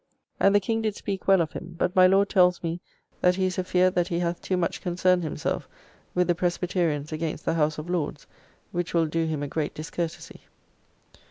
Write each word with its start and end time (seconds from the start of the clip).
]and 0.39 0.55
the 0.55 0.59
King 0.59 0.81
did 0.81 0.95
speak 0.95 1.27
well 1.27 1.41
of 1.41 1.51
him; 1.51 1.75
but 1.77 1.95
my 1.95 2.07
Lord 2.07 2.27
tells 2.27 2.63
me, 2.63 2.79
that 3.21 3.35
he 3.35 3.45
is 3.45 3.59
afeard 3.59 3.93
that 3.93 4.07
he 4.07 4.17
hath 4.17 4.41
too 4.41 4.57
much 4.57 4.81
concerned 4.81 5.21
himself 5.23 5.69
with 6.15 6.25
the 6.25 6.33
Presbyterians 6.33 7.11
against 7.11 7.45
the 7.45 7.53
House 7.53 7.77
of 7.77 7.87
Lords, 7.87 8.25
which 8.71 8.95
will 8.95 9.05
do 9.05 9.27
him 9.27 9.43
a 9.43 9.47
great 9.47 9.75
discourtesy. 9.75 10.41